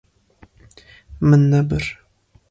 [1.27, 1.85] Min nebir.